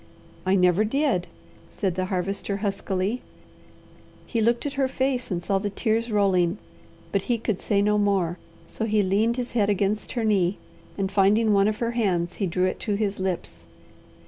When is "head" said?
9.51-9.69